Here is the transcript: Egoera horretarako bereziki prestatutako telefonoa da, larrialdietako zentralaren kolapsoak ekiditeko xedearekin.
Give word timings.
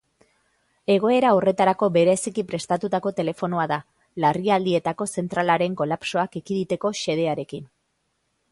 Egoera 0.93 1.33
horretarako 1.39 1.89
bereziki 1.97 2.43
prestatutako 2.53 3.11
telefonoa 3.19 3.65
da, 3.73 3.79
larrialdietako 4.25 5.07
zentralaren 5.19 5.77
kolapsoak 5.83 6.39
ekiditeko 6.43 6.95
xedearekin. 7.03 7.69